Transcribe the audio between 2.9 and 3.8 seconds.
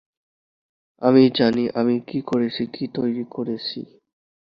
তৈরি করেছি।